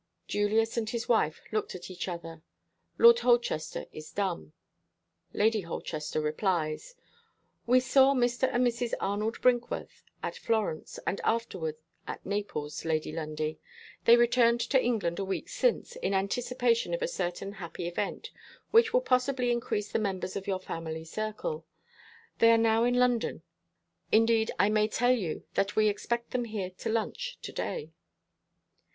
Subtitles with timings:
[0.27, 2.41] Julius and his wife looked at each other.
[2.97, 4.53] Lord Holchester is dumb.
[5.31, 6.95] Lady Holchester replies:
[7.67, 8.49] "We saw Mr.
[8.51, 8.95] and Mrs.
[8.99, 11.75] Arnold Brinkworth at Florence, and afterward
[12.07, 13.59] at Naples, Lady Lundie.
[14.05, 18.31] They returned to England a week since, in anticipation of a certain happy event,
[18.71, 21.63] which will possibly increase the members of your family circle.
[22.39, 23.43] They are now in London.
[24.11, 27.91] Indeed, I may tell you that we expect them here to lunch to day."